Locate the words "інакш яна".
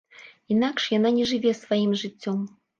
0.55-1.13